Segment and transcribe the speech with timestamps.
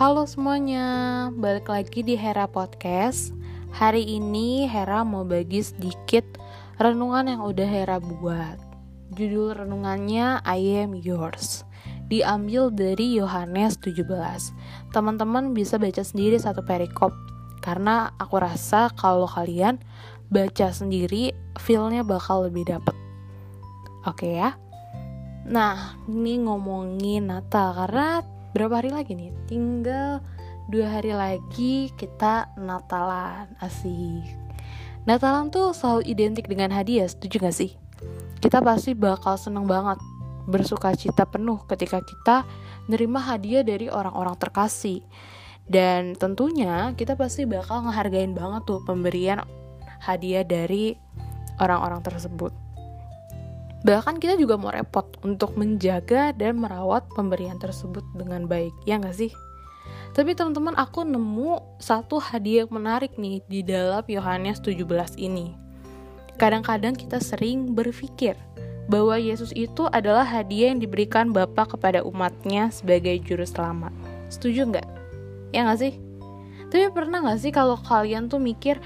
[0.00, 3.36] Halo semuanya, balik lagi di Hera Podcast.
[3.76, 6.24] Hari ini Hera mau bagi sedikit
[6.80, 8.56] renungan yang udah Hera buat.
[9.12, 11.68] Judul renungannya I Am Yours.
[12.08, 14.08] Diambil dari Yohanes 17.
[14.88, 17.12] Teman-teman bisa baca sendiri satu perikop
[17.60, 19.84] karena aku rasa kalau kalian
[20.32, 22.96] baca sendiri feelnya bakal lebih dapet.
[24.08, 24.56] Oke ya.
[25.44, 29.30] Nah, ini ngomongin Natal karena berapa hari lagi nih?
[29.46, 30.22] Tinggal
[30.70, 34.26] dua hari lagi kita Natalan, asik.
[35.08, 37.74] Natalan tuh selalu identik dengan hadiah, setuju gak sih?
[38.40, 39.98] Kita pasti bakal seneng banget,
[40.46, 42.44] bersuka cita penuh ketika kita
[42.86, 45.02] nerima hadiah dari orang-orang terkasih.
[45.70, 49.40] Dan tentunya kita pasti bakal ngehargain banget tuh pemberian
[50.02, 50.98] hadiah dari
[51.62, 52.50] orang-orang tersebut.
[53.80, 59.16] Bahkan kita juga mau repot untuk menjaga dan merawat pemberian tersebut dengan baik, ya nggak
[59.16, 59.32] sih?
[60.12, 65.54] Tapi teman-teman aku nemu satu hadiah menarik nih di dalam Yohanes 17 ini.
[66.36, 68.36] Kadang-kadang kita sering berpikir
[68.90, 73.94] bahwa Yesus itu adalah hadiah yang diberikan Bapa kepada umatnya sebagai juru selamat.
[74.28, 74.88] Setuju nggak?
[75.54, 75.94] Ya nggak sih?
[76.68, 78.82] Tapi pernah nggak sih kalau kalian tuh mikir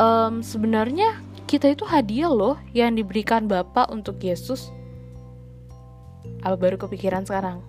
[0.00, 1.20] um, sebenarnya
[1.52, 4.72] kita itu hadiah loh yang diberikan Bapak untuk Yesus.
[6.40, 7.60] Apa baru kepikiran sekarang?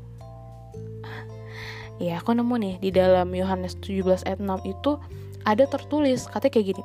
[1.99, 4.95] ya, aku nemu nih di dalam Yohanes 17 ayat 6 itu
[5.43, 6.83] ada tertulis katanya kayak gini.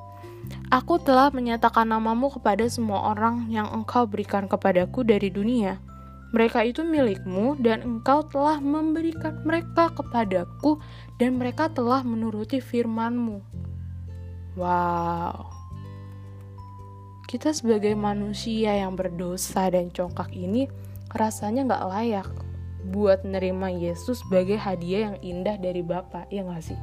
[0.75, 5.79] Aku telah menyatakan namamu kepada semua orang yang engkau berikan kepadaku dari dunia.
[6.35, 10.83] Mereka itu milikmu dan engkau telah memberikan mereka kepadaku
[11.23, 13.39] dan mereka telah menuruti firmanmu.
[14.59, 15.58] Wow
[17.29, 20.65] kita sebagai manusia yang berdosa dan congkak ini
[21.13, 22.29] rasanya nggak layak
[22.89, 26.81] buat nerima Yesus sebagai hadiah yang indah dari Bapa, ya nggak sih?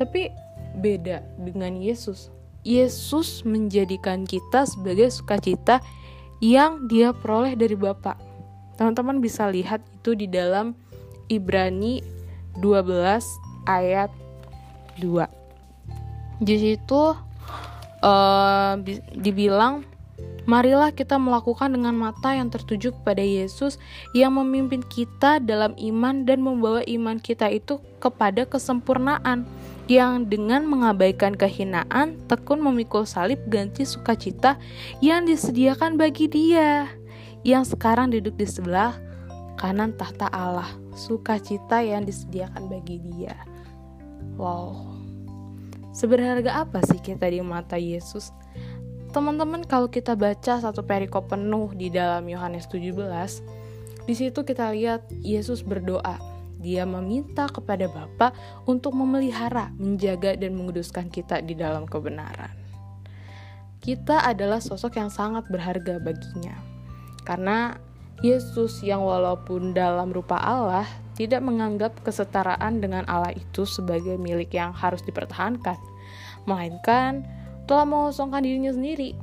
[0.00, 0.32] Tapi
[0.80, 2.32] beda dengan Yesus.
[2.64, 5.84] Yesus menjadikan kita sebagai sukacita
[6.40, 8.16] yang dia peroleh dari Bapa.
[8.80, 10.72] Teman-teman bisa lihat itu di dalam
[11.28, 12.00] Ibrani
[12.56, 14.08] 12 ayat
[14.96, 15.28] 2.
[16.40, 17.12] Di situ
[18.04, 18.76] uh,
[19.16, 19.88] dibilang
[20.44, 23.80] Marilah kita melakukan dengan mata yang tertuju kepada Yesus
[24.12, 29.48] yang memimpin kita dalam iman dan membawa iman kita itu kepada kesempurnaan
[29.88, 34.60] yang dengan mengabaikan kehinaan tekun memikul salib ganti sukacita
[35.00, 36.92] yang disediakan bagi dia
[37.40, 39.00] yang sekarang duduk di sebelah
[39.56, 43.36] kanan tahta Allah sukacita yang disediakan bagi dia.
[44.36, 45.03] Wow
[45.94, 48.34] Seberharga apa sih kita di mata Yesus?
[49.14, 52.98] Teman-teman, kalau kita baca satu perikop penuh di dalam Yohanes 17,
[54.02, 56.18] di situ kita lihat Yesus berdoa.
[56.58, 58.34] Dia meminta kepada Bapa
[58.66, 62.50] untuk memelihara, menjaga dan menguduskan kita di dalam kebenaran.
[63.78, 66.58] Kita adalah sosok yang sangat berharga baginya.
[67.22, 67.78] Karena
[68.18, 74.74] Yesus yang walaupun dalam rupa Allah tidak menganggap kesetaraan dengan Allah itu sebagai milik yang
[74.74, 75.78] harus dipertahankan,
[76.46, 77.22] melainkan
[77.64, 79.16] telah mengosongkan dirinya sendiri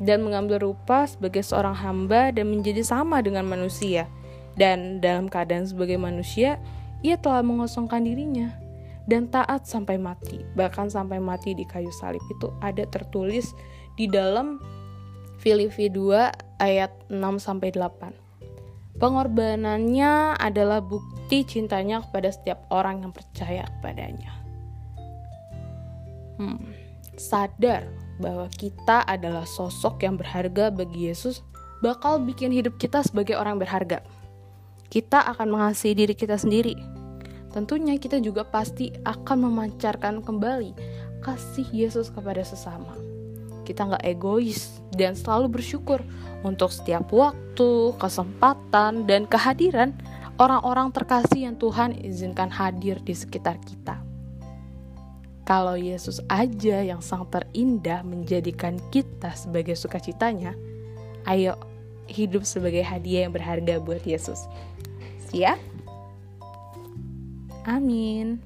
[0.00, 4.08] dan mengambil rupa sebagai seorang hamba dan menjadi sama dengan manusia.
[4.56, 6.56] Dan dalam keadaan sebagai manusia,
[7.04, 8.56] ia telah mengosongkan dirinya
[9.04, 10.40] dan taat sampai mati.
[10.56, 13.52] Bahkan sampai mati di kayu salib itu ada tertulis
[14.00, 14.56] di dalam
[15.36, 18.25] Filipi 2 ayat 6 sampai 8.
[18.96, 24.32] Pengorbanannya adalah bukti cintanya kepada setiap orang yang percaya kepadanya.
[26.40, 26.72] Hmm,
[27.20, 27.84] sadar
[28.16, 31.44] bahwa kita adalah sosok yang berharga bagi Yesus
[31.84, 34.00] bakal bikin hidup kita sebagai orang berharga.
[34.88, 36.76] Kita akan mengasihi diri kita sendiri.
[37.52, 40.72] Tentunya kita juga pasti akan memancarkan kembali
[41.20, 43.05] kasih Yesus kepada sesama
[43.66, 45.98] kita nggak egois dan selalu bersyukur
[46.46, 49.90] untuk setiap waktu, kesempatan, dan kehadiran
[50.38, 53.98] orang-orang terkasih yang Tuhan izinkan hadir di sekitar kita.
[55.46, 60.54] Kalau Yesus aja yang sang terindah menjadikan kita sebagai sukacitanya,
[61.26, 61.54] ayo
[62.06, 64.46] hidup sebagai hadiah yang berharga buat Yesus.
[65.30, 65.58] Siap?
[67.66, 68.38] Amin.